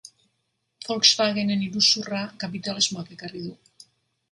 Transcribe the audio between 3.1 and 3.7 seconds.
ekarri du.